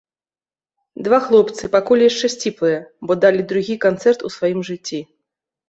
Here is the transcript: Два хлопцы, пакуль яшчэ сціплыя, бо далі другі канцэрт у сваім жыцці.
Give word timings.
Два 1.07 1.19
хлопцы, 1.25 1.69
пакуль 1.75 2.05
яшчэ 2.09 2.27
сціплыя, 2.35 2.79
бо 3.05 3.21
далі 3.29 3.47
другі 3.55 3.79
канцэрт 3.87 4.19
у 4.29 4.35
сваім 4.41 4.59
жыцці. 4.75 4.99